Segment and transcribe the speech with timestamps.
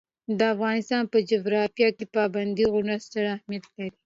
[0.37, 3.89] د افغانستان په جغرافیه کې پابندي غرونه ستر اهمیت لري.